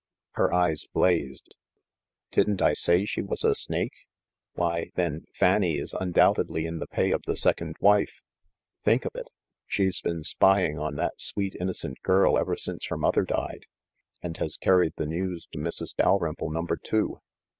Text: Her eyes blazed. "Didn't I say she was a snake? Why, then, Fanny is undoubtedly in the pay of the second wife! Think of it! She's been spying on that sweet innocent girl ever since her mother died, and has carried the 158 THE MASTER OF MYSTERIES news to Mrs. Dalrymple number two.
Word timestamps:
Her 0.31 0.51
eyes 0.51 0.87
blazed. 0.91 1.55
"Didn't 2.31 2.59
I 2.59 2.73
say 2.73 3.05
she 3.05 3.21
was 3.21 3.43
a 3.43 3.53
snake? 3.53 3.93
Why, 4.55 4.89
then, 4.95 5.27
Fanny 5.35 5.77
is 5.77 5.93
undoubtedly 5.93 6.65
in 6.65 6.79
the 6.79 6.87
pay 6.87 7.11
of 7.11 7.21
the 7.27 7.35
second 7.35 7.75
wife! 7.79 8.19
Think 8.83 9.05
of 9.05 9.11
it! 9.13 9.27
She's 9.67 10.01
been 10.01 10.23
spying 10.23 10.79
on 10.79 10.95
that 10.95 11.21
sweet 11.21 11.55
innocent 11.59 12.01
girl 12.01 12.35
ever 12.35 12.57
since 12.57 12.87
her 12.87 12.97
mother 12.97 13.21
died, 13.21 13.67
and 14.23 14.35
has 14.37 14.57
carried 14.57 14.93
the 14.97 15.03
158 15.03 15.03
THE 15.03 15.13
MASTER 15.13 15.13
OF 15.13 15.29
MYSTERIES 15.29 15.29
news 15.29 15.47
to 15.51 15.59
Mrs. 15.59 15.95
Dalrymple 16.03 16.49
number 16.49 16.77
two. 16.77 17.21